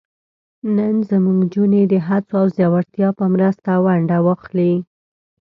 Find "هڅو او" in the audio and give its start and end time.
2.07-2.45